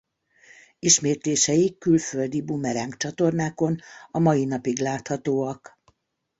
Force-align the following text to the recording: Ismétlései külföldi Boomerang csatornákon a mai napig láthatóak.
Ismétlései 0.79 1.77
külföldi 1.77 2.41
Boomerang 2.41 2.97
csatornákon 2.97 3.79
a 4.11 4.19
mai 4.19 4.45
napig 4.45 4.79
láthatóak. 4.79 5.79